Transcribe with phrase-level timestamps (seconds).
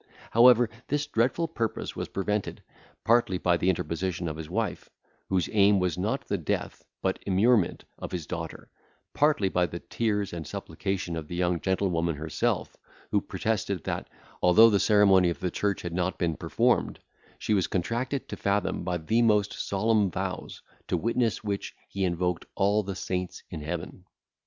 [0.31, 2.63] However, this dreadful purpose was prevented,
[3.03, 4.89] partly by the interposition of his wife,
[5.29, 9.77] whose aim was not the death but immurement of his daughter, and partly by the
[9.79, 12.75] tears and supplication of the young gentlewoman herself,
[13.11, 14.07] who protested, that,
[14.41, 16.97] although the ceremony of the church had not been performed,
[17.37, 22.47] she was contracted to Fathom by the most solemn vows, to witness which he invoked
[22.55, 24.03] all the saints in heaven.